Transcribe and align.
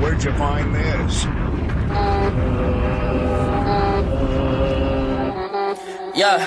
Where'd 0.00 0.22
you 0.24 0.32
find 0.32 0.74
this? 0.74 1.24
Yeah. 6.14 6.38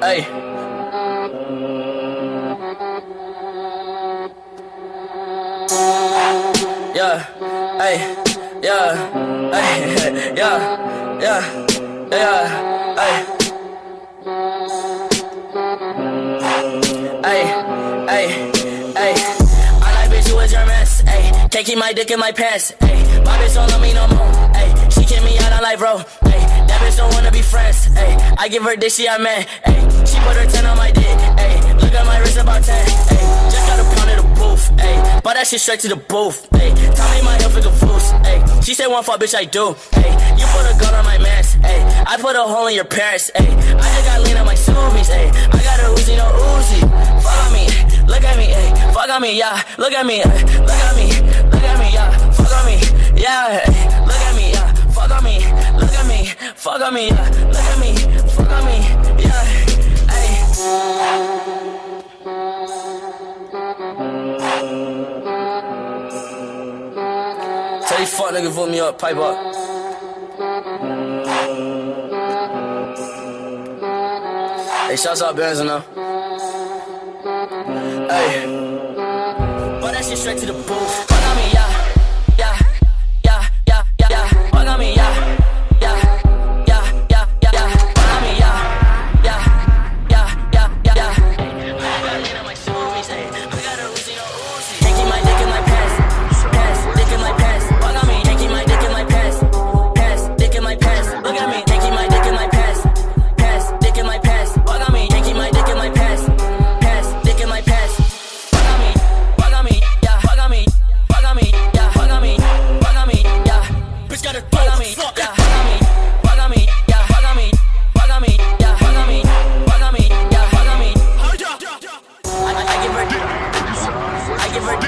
Hey. 0.00 0.20
Yeah. 6.94 7.18
Hey. 7.78 7.96
Yeah. 8.62 8.94
Hey. 9.52 10.34
Yeah. 10.36 10.58
Yeah. 11.20 11.42
Yeah. 12.10 12.42
Hey. 12.96 13.14
Hey. 17.22 17.42
Hey. 18.08 19.14
Hey. 19.14 19.41
Is 20.42 20.52
your 20.52 20.66
mess. 20.66 21.00
Hey. 21.00 21.30
Can't 21.50 21.66
keep 21.66 21.78
my 21.78 21.92
dick 21.92 22.10
in 22.10 22.18
my 22.18 22.32
pants. 22.32 22.72
Hey. 22.80 22.98
My 23.24 23.38
bitch 23.38 23.54
don't 23.54 23.68
love 23.70 23.80
me 23.80 23.92
no 23.94 24.06
more. 24.08 24.32
Hey. 24.54 24.70
She 24.90 25.04
kick 25.04 25.22
me 25.22 25.38
out 25.38 25.52
on 25.52 25.62
life, 25.62 25.78
bro. 25.78 25.98
Hey. 26.28 26.42
That 26.66 26.80
bitch 26.82 26.96
don't 26.96 27.12
wanna 27.14 27.30
be 27.30 27.42
friends. 27.42 27.84
Hey. 27.94 28.16
I 28.38 28.48
give 28.48 28.62
her 28.62 28.76
dick, 28.76 28.92
she 28.92 29.06
a 29.06 29.18
man. 29.18 29.46
Hey. 29.64 29.80
She 30.04 30.18
put 30.20 30.36
her 30.36 30.46
10 30.46 30.66
on 30.66 30.76
my 30.76 30.90
dick. 30.90 31.16
Hey. 31.38 31.60
Look 31.74 31.92
at 31.92 32.06
my 32.06 32.18
wrist 32.18 32.38
about 32.38 32.62
10. 32.62 32.74
Hey. 32.74 33.50
Just 33.50 33.66
got 33.68 33.78
a 33.78 33.84
pound 33.94 34.10
of 34.10 34.16
the 34.22 34.40
booth. 34.40 34.80
Hey. 34.80 35.20
Bought 35.22 35.34
that 35.34 35.46
shit 35.46 35.60
straight 35.60 35.80
to 35.80 35.88
the 35.88 35.96
booth. 35.96 36.48
Tell 36.50 37.10
me 37.14 37.22
my 37.22 37.36
health 37.40 37.56
is 37.56 37.66
a 37.66 37.72
fool. 37.72 37.98
Hey. 38.26 38.42
She 38.62 38.74
said 38.74 38.88
one 38.88 39.04
fuck, 39.04 39.20
bitch, 39.20 39.34
I 39.34 39.44
do. 39.44 39.76
Hey. 39.92 40.10
You 40.38 40.46
put 40.50 40.66
a 40.66 40.74
gun 40.78 40.94
on 40.94 41.04
my 41.04 41.18
mask. 41.18 41.58
Hey. 41.60 41.80
I 42.06 42.16
put 42.16 42.36
a 42.36 42.42
hole 42.42 42.66
in 42.66 42.74
your 42.74 42.84
parents. 42.84 43.30
Hey. 43.34 43.46
I 43.46 43.86
just 43.94 44.06
got 44.06 44.20
lean 44.22 44.36
on 44.36 44.46
my 44.46 44.54
Subies. 44.54 44.91
Me. 49.22 49.38
Yeah. 49.38 49.62
Look 49.78 49.92
at 49.92 50.04
me. 50.04 50.18
Hey. 50.18 50.44
Look 50.58 50.70
at 50.70 50.96
me. 50.96 51.06
Look 51.50 51.62
at 51.62 51.78
me. 51.78 51.92
Yeah. 51.94 52.10
Fuck 52.32 52.52
on 52.58 52.66
me. 52.66 52.76
Yeah. 53.14 53.62
Look 54.04 54.22
at 54.28 54.34
me. 54.36 54.50
Yeah. 54.50 54.74
Fuck 54.90 55.10
on 55.12 55.24
me. 55.24 55.38
Look 55.78 55.92
at 55.92 56.06
me. 56.06 56.26
Fuck 56.56 56.80
on 56.82 56.92
me. 56.92 57.08
Yeah. 57.08 57.30
Look 57.54 57.68
at 57.72 57.78
me. 57.78 57.90
Fuck 58.34 58.50
on 58.50 58.64
me. 58.66 58.76
Yeah. 59.22 59.44
Hey. 60.10 60.28
Tell 67.86 67.98
these 67.98 68.14
fuck 68.16 68.30
niggas 68.34 68.50
vote 68.50 68.70
me 68.70 68.80
up, 68.80 68.98
pipe 68.98 69.16
up. 69.16 69.36
Hey, 74.88 74.96
shouts 74.96 75.22
out 75.22 75.36
Benz 75.36 75.60
now. 75.62 75.80
Hey. 78.08 78.51
Straight 80.14 80.38
to 80.38 80.46
the 80.46 80.52
booth. 80.52 81.11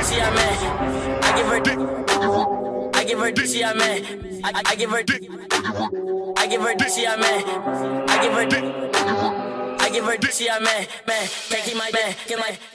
She 0.03 0.19
a 0.19 0.31
man. 0.31 1.23
I 1.23 1.37
give 1.37 1.47
her. 1.47 1.61
dick. 1.61 1.79
I 2.95 3.05
give 3.05 3.19
her 3.19 3.31
dick, 3.31 3.47
she 3.47 3.63
a 3.63 3.75
man. 3.75 4.41
I, 4.45 4.75
give 4.75 4.91
her. 4.91 4.99
I 6.37 6.47
give 6.47 6.63
her 6.63 6.75
dick, 6.75 6.89
she 6.89 7.05
a 7.05 7.17
man. 7.17 8.09
I 8.09 8.23
give 8.23 8.33
her. 8.33 8.47
dick. 8.47 8.65
I 9.81 9.91
give 9.93 10.05
her 10.05 10.17
dick, 10.17 10.33
she 10.33 10.47
a 10.49 10.61
man. 10.61 10.87
Man, 11.07 11.29
keep 11.65 11.77
my 11.77 11.91
man. 11.93 12.15
Get 12.27 12.39
my. 12.39 12.74